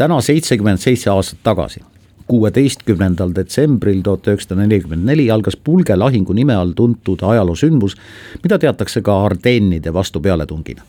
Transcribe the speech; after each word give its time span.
täna 0.00 0.20
seitsekümmend 0.24 0.80
seitse 0.80 1.10
aastat 1.12 1.42
tagasi, 1.44 1.82
kuueteistkümnendal 2.30 3.34
detsembril 3.36 4.00
tuhat 4.06 4.30
üheksasada 4.30 4.62
nelikümmend 4.62 5.04
neli 5.04 5.26
algas 5.30 5.58
Pulge 5.60 5.96
lahingu 5.96 6.32
nime 6.32 6.56
all 6.56 6.72
tuntud 6.76 7.20
ajaloosündmus, 7.20 7.98
mida 8.42 8.58
teatakse 8.58 9.02
ka 9.04 9.18
Ardennide 9.26 9.92
vastupealetungina 9.92 10.86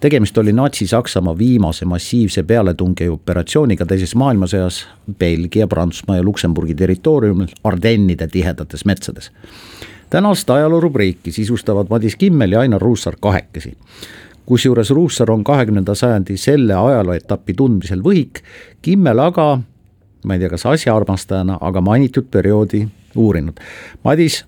tegemist 0.00 0.38
oli 0.38 0.52
Natsi-Saksamaa 0.52 1.38
viimase 1.38 1.84
massiivse 1.88 2.42
pealetungi-operatsiooniga 2.42 3.86
teises 3.88 4.12
maailmasõjas 4.14 4.82
Belgia, 5.18 5.66
Prantsusmaa 5.66 6.18
ja 6.18 6.22
Luksemburgi 6.22 6.74
territooriumil 6.74 7.54
Ardennide 7.64 8.28
tihedates 8.28 8.84
metsades. 8.84 9.30
tänast 10.10 10.50
ajaloorubriiki 10.50 11.32
sisustavad 11.32 11.86
Madis 11.90 12.16
Kimmel 12.16 12.52
ja 12.52 12.60
Ainar 12.60 12.82
Ruussaar 12.82 13.16
kahekesi 13.20 13.76
kusjuures 14.46 14.90
Ruussaar 14.90 15.30
on 15.30 15.44
kahekümnenda 15.44 15.94
sajandi 15.94 16.36
selle 16.38 16.74
ajalooetapi 16.74 17.54
tundmisel 17.54 18.02
võhik, 18.04 18.42
Kimmel 18.82 19.18
aga, 19.22 19.56
ma 20.24 20.36
ei 20.36 20.42
tea, 20.42 20.50
kas 20.52 20.66
asjaarmastajana, 20.70 21.58
aga 21.60 21.82
mainitud 21.82 22.30
perioodi 22.30 22.86
uurinud. 23.16 23.58
Madis, 24.04 24.44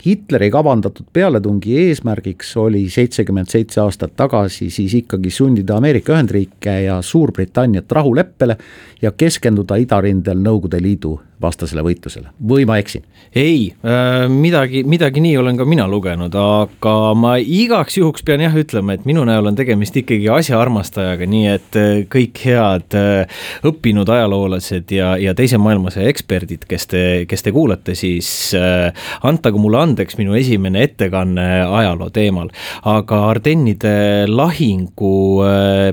Hitleri 0.00 0.48
kavandatud 0.50 1.10
pealetungi 1.12 1.74
eesmärgiks 1.76 2.54
oli 2.56 2.86
seitsekümmend 2.88 3.50
seitse 3.52 3.82
aastat 3.82 4.14
tagasi 4.16 4.70
siis 4.72 4.94
ikkagi 4.96 5.28
sundida 5.30 5.76
Ameerika 5.76 6.14
Ühendriike 6.14 6.78
ja 6.86 7.02
Suurbritanniat 7.04 7.92
rahuleppele 7.92 8.56
ja 9.02 9.12
keskenduda 9.12 9.76
idarindel 9.76 10.40
Nõukogude 10.40 10.80
Liidu 10.80 11.18
vastasele 11.42 11.82
võitlusele 11.84 12.32
või 12.48 12.66
ma 12.68 12.78
eksin? 12.80 13.04
ei 13.34 13.70
äh,, 13.86 14.26
midagi, 14.28 14.82
midagi 14.84 15.22
nii 15.22 15.36
olen 15.38 15.58
ka 15.60 15.64
mina 15.68 15.86
lugenud, 15.88 16.34
aga 16.34 16.94
ma 17.14 17.36
igaks 17.38 18.00
juhuks 18.00 18.24
pean 18.26 18.42
jah 18.42 18.54
ütlema, 18.58 18.96
et 18.96 19.06
minu 19.08 19.22
näol 19.28 19.46
on 19.52 19.58
tegemist 19.58 19.96
ikkagi 20.00 20.26
asjaarmastajaga, 20.34 21.28
nii 21.30 21.46
et 21.52 21.78
äh, 21.78 21.90
kõik 22.10 22.40
head 22.42 22.96
äh, 22.98 23.42
õppinud 23.70 24.10
ajaloolased 24.10 24.90
ja, 24.94 25.12
ja 25.20 25.34
teise 25.38 25.60
maailmasõja 25.62 26.10
eksperdid, 26.10 26.66
kes 26.70 26.88
te, 26.90 27.04
kes 27.30 27.46
te 27.46 27.54
kuulate, 27.54 27.94
siis 27.98 28.30
antagu 29.26 29.60
mulle 29.62 29.78
andeks 29.80 30.18
minu 30.18 30.34
esimene 30.38 30.82
ettekanne 30.88 31.46
ajaloo 31.64 32.10
teemal. 32.14 32.50
aga 32.88 33.20
Ardennide 33.30 34.26
lahingu 34.28 35.12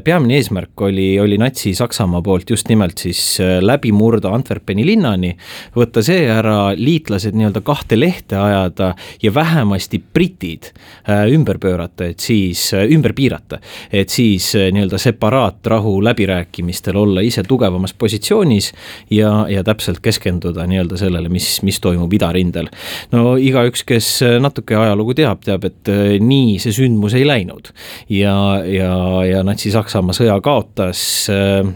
peamine 0.03 0.39
eesmärk 0.39 0.81
oli, 0.87 1.09
oli 1.21 1.37
Natsi-Saksamaa 1.41 2.23
poolt 2.25 2.49
just 2.49 2.69
nimelt 2.69 2.97
siis 2.97 3.37
läbi 3.61 3.91
murda 3.91 4.31
Antwerpeni 4.33 4.85
linnani 4.85 5.36
võtta 5.75 6.03
see 6.05 6.25
ära, 6.31 6.73
liitlased 6.77 7.35
nii-öelda 7.37 7.61
kahte 7.65 7.99
lehte 7.99 8.37
ajada 8.37 8.93
ja 9.23 9.33
vähemasti 9.33 10.01
britid 10.13 10.71
äh, 11.09 11.27
ümber 11.31 11.57
pöörata, 11.57 12.05
et 12.05 12.19
siis, 12.19 12.73
äh, 12.73 12.87
ümber 12.91 13.13
piirata. 13.13 13.59
et 13.91 14.09
siis 14.09 14.55
äh, 14.55 14.71
nii-öelda 14.71 14.97
separaatrahu 14.97 16.03
läbirääkimistel 16.03 16.95
olla 16.95 17.21
ise 17.21 17.43
tugevamas 17.43 17.93
positsioonis 17.93 18.73
ja, 19.09 19.45
ja 19.49 19.63
täpselt 19.63 19.99
keskenduda 19.99 20.67
nii-öelda 20.67 20.97
sellele, 20.97 21.29
mis, 21.29 21.61
mis 21.61 21.79
toimub 21.79 22.13
idarindel. 22.13 22.69
no 23.11 23.35
igaüks, 23.37 23.83
kes 23.87 24.09
natuke 24.39 24.75
ajalugu 24.75 25.13
teab, 25.13 25.43
teab, 25.45 25.65
et 25.65 25.91
nii 26.19 26.57
see 26.59 26.73
sündmus 26.75 27.13
ei 27.13 27.27
läinud. 27.27 27.71
ja, 28.09 28.63
ja, 28.65 28.93
ja 29.25 29.43
Natsi-Saksamaa 29.43 30.15
sõja 30.15 30.39
kaotas, 30.41 31.27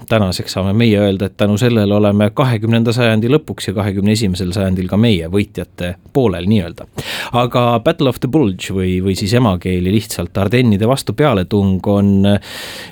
tänaseks 0.10 0.54
saame 0.58 0.74
meie 0.74 1.00
öelda, 1.00 1.26
et 1.26 1.38
tänu 1.38 1.58
sellele 1.58 1.94
oleme 1.96 2.30
kahekümnenda 2.34 2.94
sajandi 2.96 3.30
lõpus 3.32 3.51
lõpuks 3.52 3.68
ja 3.68 3.74
kahekümne 3.76 4.16
esimesel 4.16 4.52
sajandil 4.56 4.88
ka 4.88 4.98
meie 4.98 5.28
võitjate 5.28 5.96
poolel 6.14 6.48
nii-öelda. 6.48 6.88
aga 7.34 7.82
Battle 7.84 8.10
of 8.10 8.20
the 8.20 8.30
Bulge 8.32 8.72
või, 8.74 9.02
või 9.04 9.16
siis 9.16 9.34
emakeeli 9.34 9.92
lihtsalt 9.92 10.38
Ardennide 10.38 10.88
vastu 10.88 11.14
pealetung 11.14 11.86
on 11.88 12.40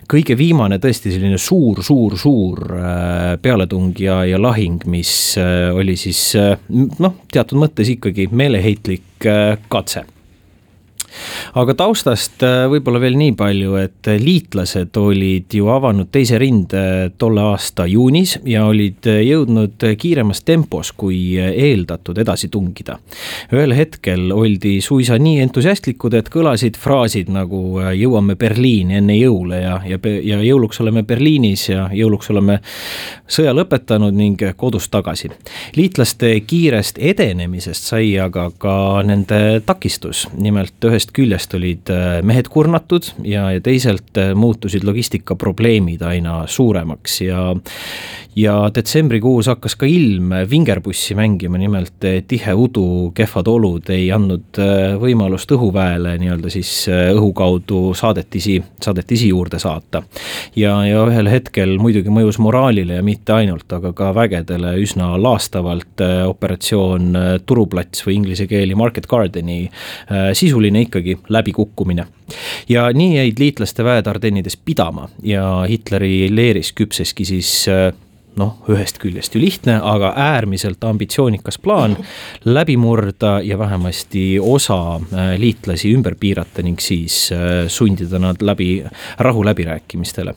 kõige 0.09 0.37
viimane 0.37 0.79
tõesti 0.79 1.13
selline 1.13 1.37
suur, 1.37 1.83
suur, 1.83 2.17
suur 2.17 2.75
äh, 2.75 3.37
pealetung 3.41 3.93
ja, 3.99 4.23
ja 4.25 4.39
lahing, 4.39 4.83
mis 4.85 5.37
äh, 5.37 5.71
oli 5.73 5.95
siis 5.95 6.35
äh, 6.35 6.57
noh, 6.69 7.15
teatud 7.31 7.59
mõttes 7.59 7.89
ikkagi 7.95 8.29
meeleheitlik 8.31 9.27
katse 9.69 10.05
aga 11.59 11.75
taustast 11.77 12.43
äh, 12.45 12.65
võib-olla 12.71 13.01
veel 13.01 13.17
nii 13.19 13.33
palju, 13.39 13.75
et 13.81 14.09
liitlased 14.21 14.97
olid 14.99 15.53
ju 15.53 15.69
avanud 15.71 16.11
teise 16.11 16.39
rinde 16.41 17.11
tolle 17.17 17.43
aasta 17.51 17.85
juunis 17.89 18.37
ja 18.45 18.65
olid 18.69 19.05
jõudnud 19.05 19.85
kiiremas 19.99 20.43
tempos 20.47 20.91
kui 20.91 21.37
eeldatud 21.39 22.17
edasi 22.17 22.49
tungida. 22.49 22.99
ühel 23.53 23.73
hetkel 23.75 24.31
oldi 24.31 24.79
suisa 24.81 25.17
nii 25.19 25.39
entusiastlikud, 25.45 26.13
et 26.13 26.29
kõlasid 26.33 26.77
fraasid 26.77 27.29
nagu 27.33 27.79
jõuame 27.95 28.35
Berliini 28.39 28.99
enne 28.99 29.17
jõule 29.17 29.61
ja, 29.61 29.79
ja, 29.85 29.99
ja 30.23 30.41
jõuluks 30.43 30.81
oleme 30.83 31.03
Berliinis 31.03 31.69
ja 31.69 31.87
jõuluks 31.93 32.29
oleme 32.33 32.59
sõja 33.29 33.53
lõpetanud 33.55 34.15
ning 34.15 34.41
kodus 34.57 34.89
tagasi. 34.89 35.29
liitlaste 35.75 36.33
kiirest 36.47 36.97
edenemisest 36.97 37.89
sai 37.91 38.17
aga 38.19 38.49
ka 38.57 38.75
nende 39.05 39.61
takistus, 39.65 40.27
nimelt 40.37 40.85
ühest 40.85 40.98
ühest 40.99 41.13
küljest 41.15 41.53
olid 41.55 41.89
äh, 41.93 42.19
mehed 42.27 42.49
kurnatud 42.51 43.07
ja, 43.23 43.47
ja 43.55 43.63
teisalt 43.63 44.17
äh, 44.19 44.33
muutusid 44.35 44.83
logistikaprobleemid 44.83 46.03
aina 46.03 46.43
suuremaks 46.47 47.21
ja 47.23 47.53
ja 48.39 48.53
detsembrikuus 48.75 49.49
hakkas 49.49 49.73
ka 49.75 49.87
ilm 49.89 50.31
vingerpussi 50.49 51.15
mängima, 51.17 51.57
nimelt 51.59 52.05
eh, 52.07 52.21
tihe 52.27 52.53
udu, 52.55 53.11
kehvad 53.17 53.49
olud 53.51 53.89
ei 53.91 54.05
andnud 54.15 54.59
võimalust 55.01 55.49
õhuväele 55.55 56.13
nii-öelda 56.21 56.51
siis 56.53 56.71
õhu 56.89 57.31
kaudu 57.35 57.81
saadetisi, 57.97 58.59
saadetisi 58.81 59.31
juurde 59.33 59.59
saata. 59.59 60.03
ja, 60.55 60.75
ja 60.87 61.01
ühel 61.09 61.27
hetkel 61.31 61.75
muidugi 61.81 62.13
mõjus 62.13 62.39
moraalile 62.39 62.99
ja 62.99 63.03
mitte 63.03 63.33
ainult, 63.33 63.67
aga 63.73 63.91
ka 63.97 64.13
vägedele 64.15 64.75
üsna 64.79 65.11
laastavalt 65.19 66.05
operatsioon 66.29 67.17
Turuplats 67.45 68.05
või 68.05 68.19
inglise 68.21 68.47
keeli 68.47 68.77
Market 68.77 69.09
Gardeni 69.09 69.65
sisuline 70.37 70.85
ikkagi 70.89 71.17
läbikukkumine 71.29 72.07
ja 72.69 72.89
nii 72.93 73.15
jäid 73.15 73.39
liitlaste 73.39 73.85
väed 73.85 74.09
Ardennides 74.09 74.57
pidama 74.57 75.09
ja 75.23 75.45
Hitleri 75.69 76.27
leeris 76.33 76.73
küpseski 76.75 77.25
siis 77.25 77.53
noh, 78.39 78.55
ühest 78.71 78.99
küljest 79.01 79.35
ju 79.35 79.41
lihtne, 79.41 79.77
aga 79.83 80.11
äärmiselt 80.17 80.83
ambitsioonikas 80.87 81.59
plaan 81.61 81.97
läbi 82.45 82.77
murda 82.79 83.39
ja 83.43 83.57
vähemasti 83.59 84.39
osa 84.41 84.79
äh, 84.95 85.33
liitlasi 85.41 85.93
ümber 85.95 86.15
piirata 86.19 86.63
ning 86.65 86.79
siis 86.81 87.29
äh, 87.35 87.67
sundida 87.67 88.19
nad 88.19 88.41
läbi 88.41 88.83
rahuläbirääkimistele. 89.17 90.35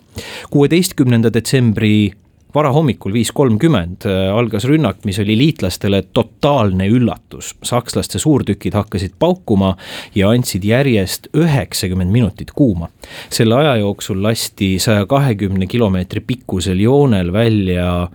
kuueteistkümnenda 0.51 1.33
detsembri 1.33 2.13
varahommikul 2.55 3.13
viis 3.13 3.33
kolmkümmend 3.33 4.07
äh, 4.07 4.29
algas 4.37 4.65
rünnak, 4.69 5.05
mis 5.05 5.19
oli 5.23 5.37
liitlastele 5.39 6.03
totaalne 6.13 6.87
üllatus. 6.89 7.55
sakslaste 7.63 8.19
suurtükid 8.19 8.75
hakkasid 8.75 9.15
paukuma 9.19 9.77
ja 10.15 10.31
andsid 10.31 10.65
järjest 10.65 11.29
üheksakümmend 11.37 12.11
minutit 12.11 12.51
kuuma. 12.51 12.89
selle 13.31 13.55
aja 13.55 13.77
jooksul 13.77 14.23
lasti 14.23 14.79
saja 14.79 15.07
kahekümne 15.07 15.67
kilomeetri 15.67 16.21
pikkusel 16.21 16.81
joonel 16.81 17.33
välja 17.33 18.09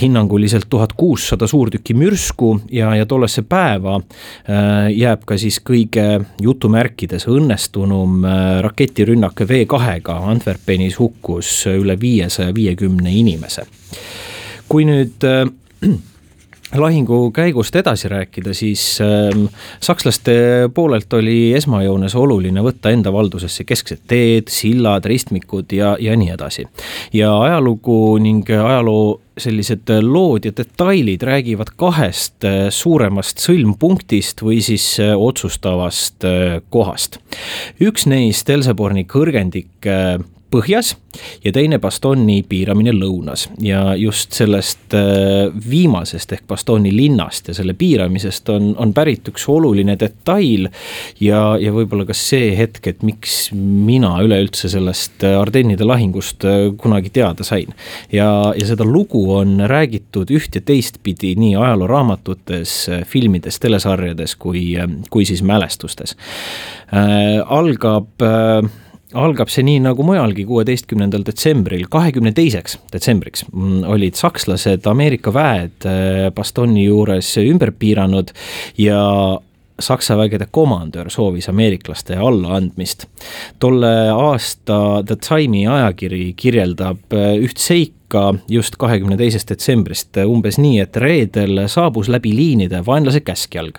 hinnanguliselt 0.00 0.66
tuhat 0.70 0.92
kuussada 0.96 1.46
suurtükki 1.46 1.94
mürsku 1.94 2.60
ja, 2.70 2.94
ja 2.96 3.06
tollesse 3.06 3.42
päeva 3.42 3.96
äh, 3.98 4.90
jääb 4.96 5.24
ka 5.26 5.38
siis 5.38 5.60
kõige 5.64 6.22
jutumärkides 6.42 7.28
õnnestunum 7.30 8.22
äh, 8.24 8.60
raketirünnak 8.64 9.44
V2-ga 9.48 10.18
Antwerpenis 10.32 10.98
hukkus 11.00 11.66
üle 11.72 11.98
viiesaja 12.00 12.54
viiekümne 12.54 13.12
inimese. 13.12 13.66
kui 14.68 14.86
nüüd 14.88 15.24
äh, 15.28 15.44
lahingu 16.76 17.30
käigust 17.34 17.76
edasi 17.76 18.08
rääkida, 18.08 18.54
siis 18.54 18.98
äh, 19.00 19.32
sakslaste 19.80 20.34
poolelt 20.74 21.12
oli 21.12 21.52
esmajoones 21.56 22.14
oluline 22.14 22.64
võtta 22.64 22.92
enda 22.92 23.12
valdusesse 23.12 23.64
kesksed 23.64 24.06
teed, 24.08 24.48
sillad, 24.52 25.04
ristmikud 25.04 25.72
ja, 25.72 25.96
ja 26.00 26.16
nii 26.16 26.32
edasi. 26.34 26.66
ja 27.12 27.34
ajalugu 27.42 28.18
ning 28.22 28.50
ajaloo 28.50 29.20
sellised 29.38 29.88
lood 30.02 30.44
ja 30.44 30.52
detailid 30.56 31.22
räägivad 31.22 31.72
kahest 31.76 32.44
äh, 32.44 32.68
suuremast 32.70 33.40
sõlmpunktist 33.42 34.44
või 34.44 34.60
siis 34.64 34.84
äh, 35.00 35.14
otsustavast 35.16 36.26
äh, 36.28 36.60
kohast. 36.70 37.18
üks 37.80 38.06
neist 38.06 38.50
Elseborni 38.50 39.06
kõrgendik 39.08 39.88
põhjas 40.52 40.94
ja 41.44 41.52
teine 41.54 41.78
Bastoni 41.82 42.40
piiramine 42.48 42.92
lõunas 42.94 43.46
ja 43.62 43.94
just 43.98 44.36
sellest 44.36 44.94
äh, 44.96 45.48
viimasest 45.70 46.34
ehk 46.36 46.46
Bastoni 46.48 46.92
linnast 46.94 47.48
ja 47.48 47.56
selle 47.56 47.74
piiramisest 47.78 48.52
on, 48.52 48.72
on 48.80 48.92
pärit 48.96 49.28
üks 49.32 49.46
oluline 49.50 49.96
detail. 50.00 50.68
ja, 51.20 51.40
ja 51.60 51.72
võib-olla 51.74 52.06
ka 52.08 52.16
see 52.16 52.52
hetk, 52.56 52.86
et 52.90 53.02
miks 53.06 53.50
mina 53.52 54.14
üleüldse 54.24 54.70
sellest 54.72 55.24
äh, 55.26 55.38
Ardennide 55.40 55.86
lahingust 55.88 56.44
äh, 56.48 56.68
kunagi 56.80 57.12
teada 57.14 57.46
sain. 57.46 57.72
ja, 58.12 58.28
ja 58.56 58.68
seda 58.68 58.86
lugu 58.88 59.24
on 59.38 59.58
räägitud 59.70 60.30
üht 60.32 60.56
ja 60.58 60.64
teistpidi 60.64 61.34
nii 61.38 61.56
ajalooraamatutes, 61.56 62.76
filmides, 63.08 63.58
telesarjades 63.62 64.36
kui, 64.36 64.72
kui 65.10 65.26
siis 65.28 65.42
mälestustes 65.46 66.16
äh,. 66.92 67.40
algab 67.48 68.22
äh, 68.22 68.81
algab 69.18 69.50
see 69.52 69.64
nii 69.66 69.80
nagu 69.84 70.04
mujalgi, 70.06 70.44
kuueteistkümnendal 70.48 71.24
detsembril, 71.26 71.86
kahekümne 71.92 72.32
teiseks 72.36 72.78
detsembriks 72.92 73.46
mm, 73.50 73.82
olid 73.92 74.18
sakslased 74.18 74.86
Ameerika 74.90 75.34
väed 75.34 75.88
äh, 75.88 76.28
Bastoni 76.34 76.86
juures 76.88 77.34
ümber 77.42 77.74
piiranud 77.78 78.34
ja 78.80 79.02
Saksa 79.82 80.14
vägede 80.16 80.46
komandör 80.50 81.08
soovis 81.10 81.48
ameeriklaste 81.48 82.16
allaandmist. 82.16 83.06
tolle 83.58 84.10
aasta 84.12 85.02
The 85.06 85.16
Time'i 85.16 85.66
ajakiri 85.66 86.34
kirjeldab 86.36 87.16
äh, 87.16 87.34
üht 87.42 87.58
seika 88.12 88.34
just 88.48 88.76
kahekümne 88.76 89.16
teisest 89.16 89.48
detsembrist 89.48 90.18
umbes 90.26 90.58
nii, 90.60 90.80
et 90.84 90.96
reedel 91.00 91.64
saabus 91.68 92.10
läbi 92.12 92.34
liinide 92.36 92.82
vaenlase 92.84 93.20
käskjalg. 93.20 93.78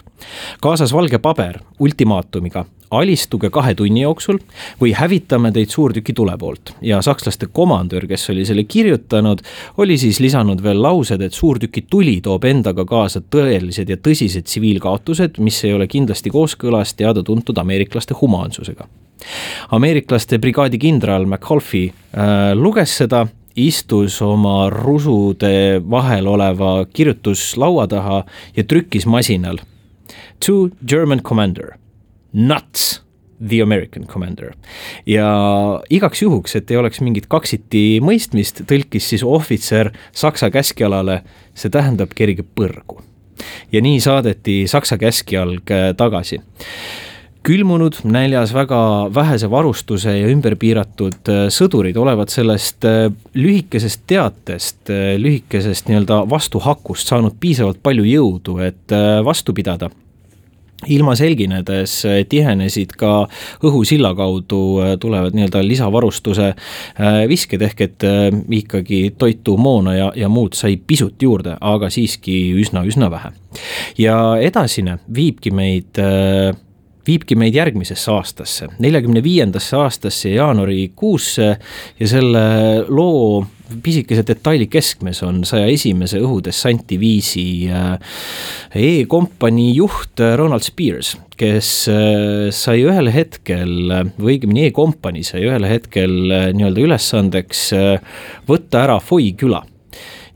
kaasas 0.62 0.94
valge 0.94 1.20
paber 1.20 1.60
ultimaatumiga, 1.80 2.66
alistuge 2.92 3.50
kahe 3.50 3.76
tunni 3.76 4.02
jooksul 4.02 4.40
või 4.82 4.94
hävitame 4.96 5.52
teid 5.52 5.70
suurtükitule 5.70 6.38
poolt. 6.38 6.74
ja 6.82 7.02
sakslaste 7.02 7.48
komandör, 7.52 8.08
kes 8.08 8.30
oli 8.30 8.46
selle 8.46 8.64
kirjutanud, 8.64 9.42
oli 9.78 9.98
siis 9.98 10.20
lisanud 10.20 10.64
veel 10.64 10.82
laused, 10.82 11.22
et 11.22 11.34
suurtükituli 11.34 12.22
toob 12.22 12.44
endaga 12.44 12.86
kaasa 12.86 13.22
tõelised 13.22 13.90
ja 13.90 13.98
tõsised 13.98 14.50
tsiviilkaotused, 14.50 15.38
mis 15.38 15.64
ei 15.64 15.74
ole 15.74 15.88
kindlasti 15.88 16.30
kooskõlas 16.30 16.94
teada-tuntud 16.94 17.58
ameeriklaste 17.58 18.14
humaansusega. 18.22 18.88
ameeriklaste 19.72 20.40
brigaadi 20.40 20.78
kindral 20.78 21.26
McAuliffe 21.26 21.86
äh, 21.86 22.54
luges 22.56 22.98
seda 22.98 23.28
istus 23.56 24.22
oma 24.22 24.70
rusude 24.70 25.82
vahel 25.90 26.28
oleva 26.28 26.86
kirjutuslaua 26.94 27.88
taha 27.88 28.24
ja 28.56 28.64
trükkis 28.64 29.06
masinal. 29.06 29.62
To 30.46 30.70
German 30.88 31.22
commander 31.22 31.78
nuts 32.34 33.04
the 33.48 33.62
American 33.62 34.08
commander. 34.08 34.54
ja 35.06 35.28
igaks 35.90 36.22
juhuks, 36.22 36.56
et 36.56 36.72
ei 36.72 36.78
oleks 36.78 37.02
mingit 37.02 37.28
kaksiti 37.28 38.00
mõistmist, 38.04 38.64
tõlkis 38.70 39.10
siis 39.14 39.24
ohvitser 39.24 39.92
Saksa 40.12 40.50
käskjalale, 40.54 41.22
see 41.54 41.70
tähendab 41.70 42.14
kerge 42.16 42.44
põrgu. 42.44 43.02
ja 43.72 43.82
nii 43.82 44.00
saadeti 44.00 44.64
Saksa 44.68 44.98
käskjalg 44.98 45.72
äh, 45.72 45.92
tagasi 45.98 46.42
külmunud, 47.44 47.98
näljas, 48.08 48.54
väga 48.56 49.10
vähese 49.16 49.50
varustuse 49.52 50.16
ja 50.18 50.30
ümberpiiratud 50.32 51.32
äh, 51.32 51.42
sõdurid 51.54 51.98
olevat 52.00 52.32
sellest 52.32 52.88
äh, 52.88 53.10
lühikesest 53.36 54.06
teatest, 54.08 54.92
lühikesest 55.20 55.90
nii-öelda 55.90 56.24
vastuhakust 56.30 57.12
saanud 57.12 57.36
piisavalt 57.40 57.84
palju 57.84 58.08
jõudu, 58.08 58.58
et 58.64 58.96
vastu 59.26 59.54
pidada 59.56 59.92
ilma 60.88 61.14
selginedes 61.16 61.94
tihenesid 62.30 62.96
ka 63.00 63.12
õhusilla 63.64 64.14
kaudu 64.18 64.60
tulevad 65.00 65.36
nii-öelda 65.36 65.62
lisavarustuse 65.64 66.50
visked, 67.30 67.64
ehk 67.64 67.86
et 67.86 68.06
ikkagi 68.60 69.14
toitu, 69.18 69.56
moona 69.58 69.96
ja, 69.96 70.10
ja 70.16 70.30
muud 70.32 70.58
sai 70.60 70.76
pisut 70.78 71.22
juurde, 71.24 71.56
aga 71.62 71.90
siiski 71.94 72.38
üsna-üsna 72.60 73.12
vähe. 73.12 73.32
ja 73.98 74.18
edasine 74.42 74.98
viibki 75.16 75.52
meid 75.56 76.04
viibki 77.08 77.36
meid 77.40 77.56
järgmisesse 77.58 78.12
aastasse, 78.12 78.70
neljakümne 78.84 79.24
viiendasse 79.24 79.78
aastasse 79.78 80.32
jaanuarikuusse 80.36 81.50
ja 82.00 82.08
selle 82.08 82.46
loo 82.88 83.44
pisikese 83.84 84.24
detaili 84.28 84.68
keskmes 84.68 85.24
on 85.24 85.42
saja 85.48 85.68
esimese 85.72 86.20
õhudessantiviisi 86.22 87.46
äh, 87.72 88.16
E-kompanii 88.76 89.72
juht 89.78 90.22
äh, 90.22 90.36
Ronald 90.40 90.66
Spears, 90.66 91.16
kes 91.40 91.72
äh, 91.92 92.50
sai 92.54 92.84
ühel 92.86 93.12
hetkel, 93.14 93.76
või 94.18 94.38
õigemini 94.38 94.68
E-kompanii 94.70 95.26
sai 95.28 95.46
ühel 95.48 95.68
hetkel 95.70 96.18
nii-öelda 96.54 96.88
ülesandeks 96.88 97.70
võtta 98.50 98.84
ära 98.86 99.00
Foi 99.04 99.32
küla 99.40 99.64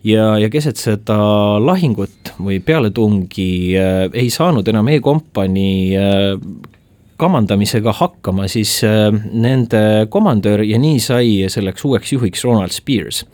ja, 0.07 0.37
ja 0.39 0.49
keset 0.51 0.79
seda 0.79 1.17
lahingut 1.61 2.33
või 2.39 2.61
pealetungi 2.63 3.51
äh, 3.77 4.07
ei 4.13 4.31
saanud 4.33 4.67
enam 4.71 4.87
E-kompanii 4.93 5.97
äh, 5.99 6.33
kamandamisega 7.17 7.93
hakkama 7.97 8.45
siis 8.51 8.77
äh, 8.85 9.09
nende 9.33 10.07
komandör 10.13 10.61
ja 10.65 10.79
nii 10.79 10.99
sai 11.03 11.29
selleks 11.51 11.85
uueks 11.85 12.13
juhiks 12.13 12.45
Ronald 12.45 12.75
Spears. 12.75 13.25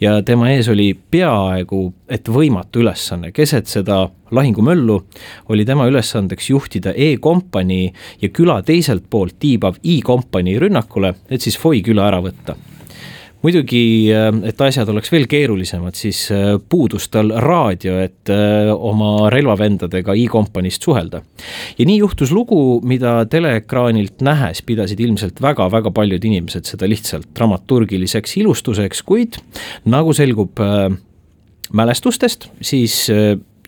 ja 0.00 0.20
tema 0.22 0.50
ees 0.52 0.68
oli 0.68 0.92
peaaegu 0.94 1.82
et 2.08 2.28
võimatu 2.28 2.84
ülesanne, 2.84 3.32
keset 3.32 3.70
seda 3.70 4.02
lahingumöllu 4.30 5.00
oli 5.48 5.64
tema 5.66 5.88
ülesandeks 5.90 6.50
juhtida 6.50 6.94
E-kompanii 6.96 7.92
ja 8.22 8.28
küla 8.28 8.60
teiselt 8.62 9.08
poolt 9.10 9.38
tiibav 9.40 9.80
I-kompanii 9.82 10.58
rünnakule, 10.58 11.14
et 11.30 11.40
siis 11.40 11.58
Foi 11.58 11.82
küla 11.82 12.06
ära 12.10 12.20
võtta 12.22 12.56
muidugi, 13.44 13.82
äh, 14.12 14.28
et 14.50 14.60
asjad 14.64 14.88
oleks 14.92 15.10
veel 15.12 15.26
keerulisemad, 15.30 15.96
siis 15.98 16.26
äh, 16.34 16.54
puudus 16.60 17.08
tal 17.12 17.32
raadio, 17.42 17.96
et 18.02 18.32
äh, 18.32 18.70
oma 18.74 19.30
relvavendadega 19.32 20.16
i-kompaniist 20.24 20.86
suhelda. 20.86 21.22
ja 21.78 21.86
nii 21.86 21.98
juhtus 22.02 22.32
lugu, 22.32 22.80
mida 22.84 23.24
teleekraanilt 23.30 24.24
nähes 24.24 24.62
pidasid 24.66 25.00
ilmselt 25.00 25.40
väga-väga 25.42 25.92
paljud 25.94 26.24
inimesed 26.24 26.68
seda 26.68 26.88
lihtsalt 26.88 27.30
dramaturgiliseks 27.36 28.36
ilustuseks, 28.42 29.02
kuid 29.02 29.40
nagu 29.88 30.12
selgub 30.16 30.60
mälestustest, 31.72 32.48
siis 32.60 33.06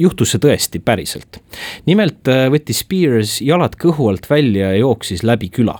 juhtus 0.01 0.33
see 0.35 0.43
tõesti 0.43 0.81
päriselt. 0.85 1.41
nimelt 1.87 2.29
äh, 2.29 2.47
võttis 2.53 2.83
Spears 2.85 3.41
jalad 3.45 3.77
kõhu 3.81 4.11
alt 4.13 4.29
välja 4.31 4.73
ja 4.73 4.83
jooksis 4.83 5.23
läbi 5.23 5.49
küla. 5.49 5.79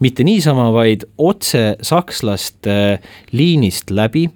mitte 0.00 0.24
niisama, 0.24 0.70
vaid 0.72 1.04
otse 1.18 1.76
sakslaste 1.82 3.00
liinist 3.32 3.90
läbi 3.90 4.28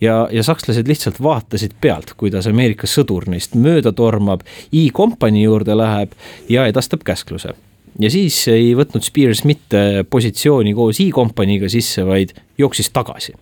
ja, 0.00 0.28
ja 0.32 0.42
sakslased 0.42 0.88
lihtsalt 0.88 1.22
vaatasid 1.22 1.76
pealt, 1.80 2.14
kuidas 2.16 2.46
Ameerika 2.46 2.86
sõdur 2.86 3.28
neist 3.28 3.54
mööda 3.54 3.92
tormab, 3.92 4.42
I-kompanii 4.72 5.46
juurde 5.46 5.76
läheb 5.76 6.12
ja 6.48 6.66
edastab 6.66 7.04
käskluse 7.04 7.54
ja 8.00 8.10
siis 8.12 8.38
ei 8.52 8.74
võtnud 8.76 9.04
Spears 9.04 9.44
mitte 9.48 10.04
positsiooni 10.10 10.74
koos 10.76 11.00
I-kompaniiga 11.00 11.68
sisse, 11.72 12.04
vaid 12.06 12.34
jooksis 12.58 12.90
tagasi. 12.90 13.34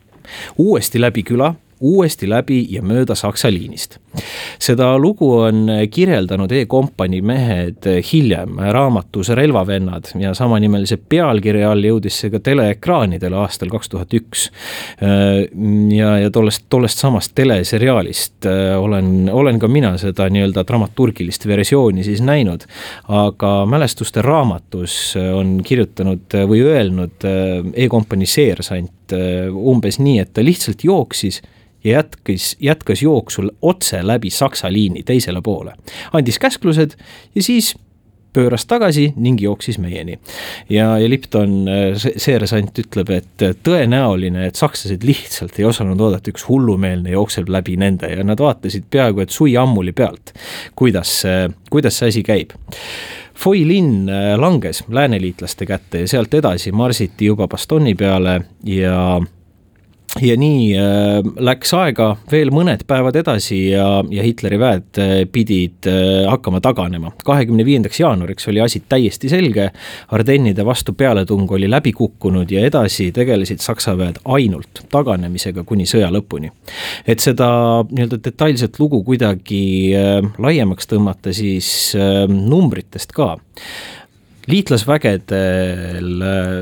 uuesti 0.59 1.01
läbi 1.01 1.23
küla 1.23 1.55
uuesti 1.85 2.29
läbi 2.31 2.63
ja 2.73 2.83
mööda 2.83 3.15
Saksa 3.19 3.51
liinist. 3.53 3.99
seda 4.63 4.93
lugu 4.99 5.27
on 5.43 5.67
kirjeldanud 5.91 6.53
E-kompanii 6.55 7.21
mehed 7.27 7.87
hiljem 8.13 8.61
raamatus 8.73 9.33
Relvavennad 9.35 10.13
ja 10.21 10.31
samanimelise 10.35 10.97
pealkirja 10.97 11.73
all 11.75 11.83
jõudis 11.85 12.21
see 12.23 12.31
ka 12.31 12.39
teleekraanidele 12.39 13.37
aastal 13.37 13.73
kaks 13.73 13.91
tuhat 13.91 14.15
üks. 14.15 14.47
ja, 15.97 16.13
ja 16.23 16.31
tollest, 16.31 16.67
tollest 16.71 17.03
samast 17.03 17.35
teleseriaalist 17.35 18.49
olen, 18.79 19.29
olen 19.33 19.59
ka 19.59 19.69
mina 19.69 19.97
seda 20.01 20.29
nii-öelda 20.31 20.65
dramaturgilist 20.67 21.47
versiooni 21.51 22.07
siis 22.07 22.23
näinud, 22.25 22.65
aga 23.09 23.55
mälestuste 23.67 24.23
raamatus 24.23 25.17
on 25.35 25.59
kirjutanud 25.67 26.39
või 26.49 26.63
öelnud 26.65 27.29
E-kompanii 27.75 28.31
seersant 28.31 29.15
umbes 29.53 29.99
nii, 30.01 30.19
et 30.23 30.33
ta 30.35 30.45
lihtsalt 30.45 30.85
jooksis 30.87 31.43
ja 31.85 31.99
jätkis, 31.99 32.57
jätkas 32.61 33.03
jooksul 33.03 33.51
otse 33.63 34.01
läbi 34.07 34.31
Saksa 34.31 34.73
liini 34.73 35.03
teisele 35.03 35.43
poole. 35.43 35.73
andis 36.13 36.39
käsklused 36.39 36.97
ja 37.35 37.43
siis 37.43 37.75
pööras 38.35 38.67
tagasi 38.67 39.13
ning 39.17 39.41
jooksis 39.43 39.79
meieni. 39.79 40.19
ja, 40.71 40.99
ja 40.99 41.09
Lipton, 41.11 41.65
seersant 41.97 42.79
ütleb, 42.83 43.11
et 43.15 43.45
tõenäoline, 43.67 44.49
et 44.49 44.59
sakslased 44.59 45.05
lihtsalt 45.07 45.59
ei 45.59 45.69
osanud 45.69 46.01
oodata, 46.01 46.33
üks 46.35 46.49
hullumeelne 46.49 47.15
jookseb 47.15 47.51
läbi 47.53 47.77
nende 47.81 48.11
ja 48.11 48.25
nad 48.27 48.41
vaatasid 48.41 48.89
peaaegu 48.91 49.25
et 49.25 49.35
sui 49.35 49.57
ammuli 49.61 49.93
pealt, 49.93 50.35
kuidas, 50.77 51.21
kuidas 51.71 52.01
see 52.01 52.15
asi 52.15 52.25
käib. 52.27 52.57
Foi 53.35 53.65
linn 53.67 54.11
langes 54.39 54.85
lääneliitlaste 54.89 55.67
kätte 55.67 56.05
ja 56.05 56.11
sealt 56.11 56.35
edasi 56.39 56.73
marsiti 56.73 57.27
juba 57.27 57.49
Bastoni 57.51 57.95
peale 57.99 58.41
ja 58.71 59.19
ja 60.23 60.37
nii 60.39 60.75
äh, 60.79 61.19
läks 61.43 61.73
aega 61.75 62.11
veel 62.31 62.53
mõned 62.55 62.85
päevad 62.87 63.17
edasi 63.19 63.59
ja, 63.73 63.87
ja 64.11 64.25
Hitleri 64.27 64.59
väed 64.61 65.01
äh, 65.03 65.15
pidid 65.31 65.89
äh, 65.91 66.25
hakkama 66.31 66.61
taganema. 66.65 67.13
kahekümne 67.25 67.65
viiendaks 67.65 68.01
jaanuariks 68.01 68.49
oli 68.49 68.63
asi 68.63 68.83
täiesti 68.89 69.29
selge, 69.33 69.71
Ardennide 70.15 70.65
vastu 70.67 70.93
pealetung 70.93 71.51
oli 71.53 71.71
läbi 71.71 71.93
kukkunud 71.93 72.51
ja 72.51 72.65
edasi 72.67 73.11
tegelesid 73.13 73.63
Saksa 73.65 73.97
väed 73.99 74.21
ainult 74.25 74.85
taganemisega 74.93 75.65
kuni 75.65 75.87
sõja 75.89 76.13
lõpuni. 76.15 76.53
et 77.07 77.21
seda 77.21 77.49
nii-öelda 77.91 78.21
detailset 78.25 78.79
lugu 78.79 79.03
kuidagi 79.05 79.65
äh, 79.99 80.23
laiemaks 80.39 80.91
tõmmata, 80.91 81.35
siis 81.35 81.69
äh, 81.99 82.25
numbritest 82.31 83.13
ka 83.13 83.35
liitlasvägedel, 84.51 86.09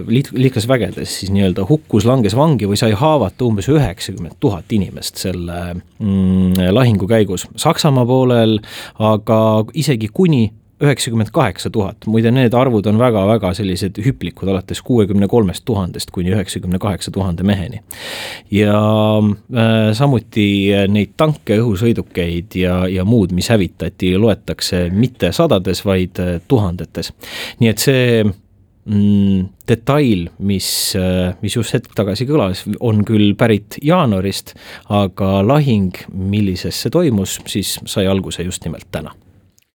liit-, 0.06 0.32
liitlasvägedes 0.36 1.18
siis 1.20 1.32
nii-öelda 1.34 1.66
hukkus, 1.68 2.06
langes 2.08 2.36
vangi 2.38 2.68
või 2.70 2.78
sai 2.80 2.92
haavata 2.98 3.46
umbes 3.46 3.68
üheksakümmend 3.72 4.38
tuhat 4.42 4.72
inimest 4.72 5.20
selle 5.22 5.58
mm, 5.74 6.72
lahingu 6.74 7.08
käigus. 7.10 7.48
Saksamaa 7.58 8.06
poolel 8.08 8.58
aga 9.02 9.38
isegi 9.74 10.10
kuni 10.12 10.46
üheksakümmend 10.82 11.30
kaheksa 11.32 11.70
tuhat, 11.70 12.06
muide 12.10 12.32
need 12.34 12.54
arvud 12.58 12.86
on 12.90 12.98
väga-väga 12.98 13.52
sellised 13.54 13.98
hüplikud, 14.02 14.50
alates 14.50 14.82
kuuekümne 14.82 15.28
kolmest 15.30 15.64
tuhandest 15.68 16.10
kuni 16.10 16.32
üheksakümne 16.34 16.80
kaheksa 16.82 17.10
tuhande 17.14 17.46
meheni. 17.46 17.82
ja 18.50 18.76
äh, 19.18 19.92
samuti 19.92 20.46
neid 20.88 21.14
tanke, 21.16 21.60
õhusõidukeid 21.62 22.58
ja, 22.58 22.82
ja 22.90 23.04
muud, 23.04 23.32
mis 23.32 23.50
hävitati, 23.52 24.16
loetakse 24.18 24.88
mitte 24.92 25.32
sadades, 25.32 25.84
vaid 25.86 26.18
äh, 26.22 26.38
tuhandetes. 26.48 27.12
nii 27.60 27.70
et 27.70 27.82
see 27.82 28.22
mm, 28.26 29.48
detail, 29.68 30.28
mis, 30.38 30.68
äh, 30.98 31.34
mis 31.42 31.56
just 31.56 31.78
hetk 31.78 31.94
tagasi 31.94 32.26
kõlas, 32.26 32.66
on 32.80 33.04
küll 33.06 33.36
pärit 33.38 33.78
jaanuarist, 33.82 34.56
aga 34.90 35.38
lahing, 35.46 35.94
millises 36.12 36.82
see 36.82 36.90
toimus, 36.90 37.38
siis 37.46 37.78
sai 37.86 38.08
alguse 38.10 38.42
just 38.42 38.66
nimelt 38.66 38.90
täna 38.90 39.14